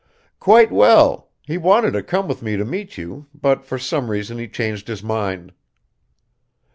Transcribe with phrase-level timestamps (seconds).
[0.39, 1.29] "Quite well.
[1.43, 4.87] He wanted to come with me to meet you, but for some reason he changed
[4.87, 5.53] his mind."